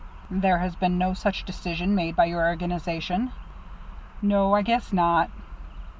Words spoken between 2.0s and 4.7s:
by your organization?" "No, I